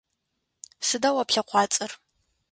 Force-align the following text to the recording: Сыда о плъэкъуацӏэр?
Сыда 0.87 1.09
о 1.21 1.23
плъэкъуацӏэр? 1.29 1.91